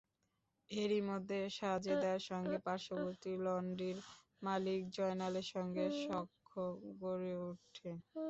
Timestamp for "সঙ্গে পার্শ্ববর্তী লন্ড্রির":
2.29-3.97